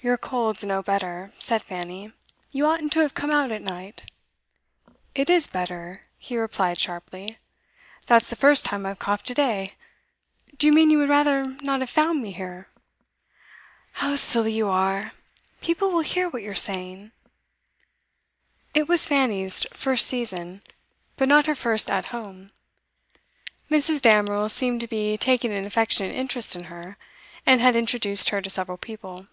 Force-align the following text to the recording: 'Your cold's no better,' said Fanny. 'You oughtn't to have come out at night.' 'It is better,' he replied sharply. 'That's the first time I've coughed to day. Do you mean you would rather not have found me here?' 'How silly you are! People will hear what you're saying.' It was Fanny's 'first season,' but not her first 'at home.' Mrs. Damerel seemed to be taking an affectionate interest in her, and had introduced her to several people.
'Your 0.00 0.16
cold's 0.16 0.62
no 0.62 0.80
better,' 0.80 1.32
said 1.40 1.60
Fanny. 1.60 2.12
'You 2.52 2.66
oughtn't 2.66 2.92
to 2.92 3.00
have 3.00 3.14
come 3.14 3.32
out 3.32 3.50
at 3.50 3.62
night.' 3.62 4.08
'It 5.16 5.28
is 5.28 5.48
better,' 5.48 6.02
he 6.18 6.36
replied 6.38 6.78
sharply. 6.78 7.36
'That's 8.06 8.30
the 8.30 8.36
first 8.36 8.64
time 8.64 8.86
I've 8.86 9.00
coughed 9.00 9.26
to 9.26 9.34
day. 9.34 9.72
Do 10.56 10.68
you 10.68 10.72
mean 10.72 10.90
you 10.90 10.98
would 10.98 11.08
rather 11.08 11.48
not 11.62 11.80
have 11.80 11.90
found 11.90 12.22
me 12.22 12.30
here?' 12.30 12.68
'How 13.94 14.14
silly 14.14 14.52
you 14.52 14.68
are! 14.68 15.14
People 15.62 15.90
will 15.90 16.02
hear 16.02 16.28
what 16.28 16.42
you're 16.42 16.54
saying.' 16.54 17.10
It 18.74 18.86
was 18.86 19.04
Fanny's 19.08 19.64
'first 19.72 20.06
season,' 20.06 20.62
but 21.16 21.26
not 21.26 21.46
her 21.46 21.56
first 21.56 21.90
'at 21.90 22.06
home.' 22.14 22.52
Mrs. 23.68 24.00
Damerel 24.00 24.48
seemed 24.48 24.80
to 24.80 24.86
be 24.86 25.16
taking 25.16 25.52
an 25.52 25.64
affectionate 25.64 26.14
interest 26.14 26.54
in 26.54 26.64
her, 26.66 26.96
and 27.44 27.60
had 27.60 27.74
introduced 27.74 28.30
her 28.30 28.40
to 28.40 28.48
several 28.48 28.78
people. 28.78 29.26